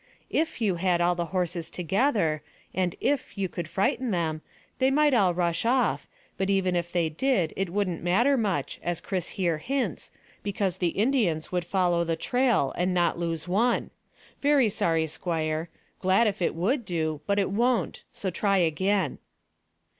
[0.31, 2.41] "If you had all the horses together,
[2.73, 4.41] and if you could frighten them,
[4.79, 6.07] they might all rush off,
[6.39, 10.11] but even if they did it wouldn't matter much, as Chris here hints,
[10.41, 13.91] because the Indians would follow the trail, and not lose one.
[14.41, 15.69] Very sorry, squire.
[15.99, 19.19] Glad if it would do; but it won't, so try again."